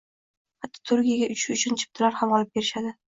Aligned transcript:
Hatto, 0.63 0.79
Turkiyaga 0.91 1.27
uchish 1.35 1.53
uchun 1.59 1.77
chiptalar 1.85 2.21
ham 2.23 2.35
olib 2.39 2.51
berishadi 2.59 2.95